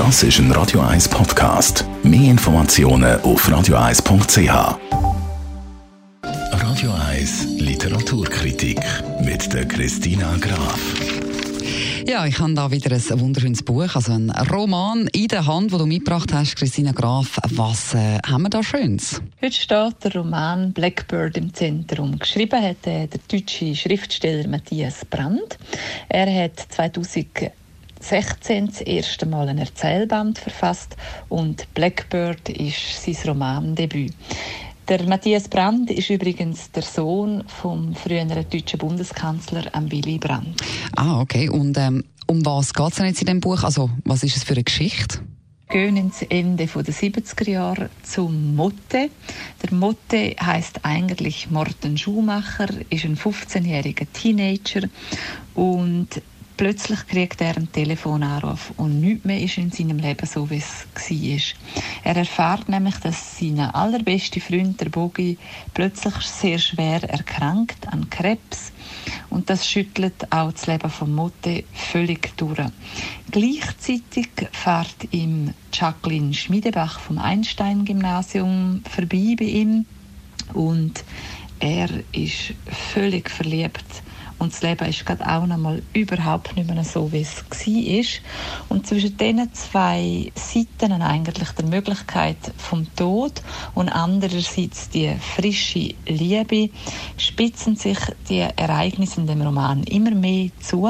[0.00, 1.84] Das ist ein Radio 1 Podcast.
[2.02, 4.78] Mehr Informationen auf radio1.ch.
[6.22, 8.80] Radio 1 Literaturkritik
[9.22, 10.80] mit der Christina Graf.
[12.06, 15.76] Ja, ich habe da wieder ein wunderschönes Buch, also ein Roman in der Hand, wo
[15.76, 17.38] du mitgebracht hast, Christina Graf.
[17.50, 19.20] Was äh, haben wir da Schönes?
[19.42, 22.18] Heute steht der Roman Blackbird im Zentrum.
[22.18, 25.58] Geschrieben hat äh, der deutsche Schriftsteller Matthias Brandt.
[26.08, 27.52] Er hat 2000
[28.00, 30.96] 16 das erste Mal ein Erzählband verfasst
[31.28, 34.12] und Blackbird ist sein Romandebüt.
[34.88, 40.60] Der Matthias Brandt ist übrigens der Sohn vom früheren deutschen Bundeskanzler Willy Brandt.
[40.96, 41.48] Ah, okay.
[41.48, 43.62] Und ähm, um was geht es denn jetzt in dem Buch?
[43.62, 45.20] Also, was ist es für eine Geschichte?
[45.70, 49.08] gehen ins Ende der 70er Jahre zum Motte.
[49.62, 54.88] Der Motte heißt eigentlich Morten Schumacher, ist ein 15-jähriger Teenager
[55.54, 56.08] und
[56.60, 60.86] Plötzlich kriegt er einen Telefonanruf und nichts mehr ist in seinem Leben so, wie es
[60.94, 62.12] war.
[62.12, 65.38] Er erfährt nämlich, dass sein allerbester Freund, der Bogi,
[65.72, 68.72] plötzlich sehr schwer erkrankt an Krebs
[69.30, 72.60] und das schüttelt auch das Leben von Motte völlig durch.
[73.30, 79.86] Gleichzeitig fährt ihm Jacqueline Schmiedebach vom Einstein-Gymnasium vorbei bei ihm
[80.52, 81.04] und
[81.58, 82.52] er ist
[82.92, 83.89] völlig verliebt
[84.40, 88.74] und das Leben ist gerade auch noch mal überhaupt nicht mehr so, wie es war.
[88.76, 93.42] Und zwischen diesen zwei Seiten eigentlich der Möglichkeit vom Tod
[93.74, 96.70] und andererseits die frische Liebe
[97.18, 100.88] spitzen sich die Ereignisse in dem Roman immer mehr zu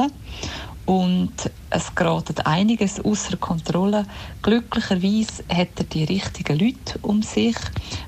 [0.85, 4.05] und es gerät einiges außer Kontrolle.
[4.41, 7.55] Glücklicherweise hat er die richtigen Leute um sich,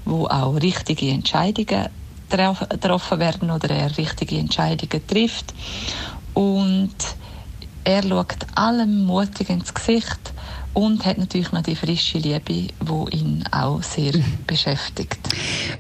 [0.06, 1.90] wo auch richtige Entscheidungen
[2.38, 5.54] getroffen werden oder er richtige Entscheidungen trifft.
[6.34, 6.96] Und
[7.84, 10.34] er schaut allem mutig ins Gesicht
[10.74, 12.70] und hat natürlich noch die frische Liebe, die
[13.12, 14.40] ihn auch sehr mhm.
[14.48, 15.20] beschäftigt.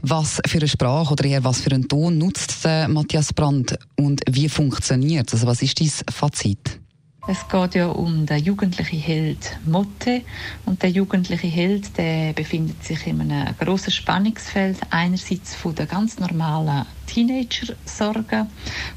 [0.02, 4.50] Was für eine Sprache oder eher was für einen Ton nutzt Matthias Brandt und wie
[4.50, 5.35] funktioniert es?
[5.35, 6.83] Also was ist dein Fazit?
[7.25, 10.23] Es geht ja um den jugendlichen Held Motte
[10.66, 16.19] und der jugendliche Held, der befindet sich in einem großen Spannungsfeld einerseits von der ganz
[16.19, 18.50] normalen Teenager-Sorgen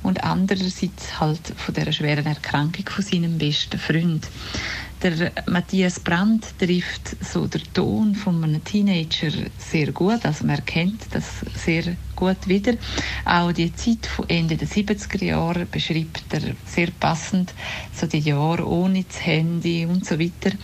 [0.02, 4.26] und andererseits halt von der schweren Erkrankung von seinem besten Freund.
[5.06, 11.00] Der Matthias Brandt trifft so den Ton von einem Teenager sehr gut, also man erkennt
[11.12, 11.24] das
[11.54, 12.72] sehr gut wieder.
[13.24, 17.54] Auch die Zeit von Ende der 70er Jahre beschreibt er sehr passend,
[17.92, 20.56] so die Jahre ohne das Handy und so weiter.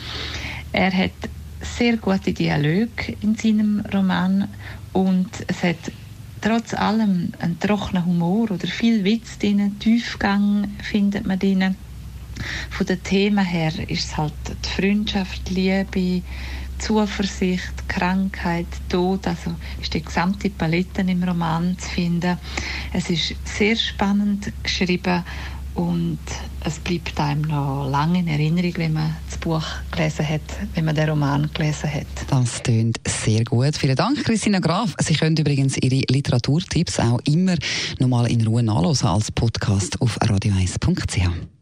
[0.72, 1.12] Er hat
[1.60, 4.48] sehr gute Dialoge in seinem Roman
[4.92, 5.92] und es hat
[6.41, 11.76] trotz allem einen trockenen Humor oder viel Witz drin, Tiefgang findet man drin.
[12.70, 16.22] Von den Themen her ist es halt die Freundschaft, Liebe,
[16.78, 22.36] Zuversicht, Krankheit, Tod, also ist die gesamte Palette im Roman zu finden.
[22.92, 25.22] Es ist sehr spannend geschrieben
[25.75, 26.19] und
[26.64, 30.42] es bleibt einem noch lange in Erinnerung, wenn man das Buch gelesen hat,
[30.74, 32.06] wenn man den Roman gelesen hat.
[32.28, 33.76] Das klingt sehr gut.
[33.76, 34.94] Vielen Dank, Christina Graf.
[34.98, 37.54] Sie können übrigens Ihre Literaturtipps auch immer
[37.98, 41.61] nochmal in Ruhe nachlesen als Podcast auf radio1.ch.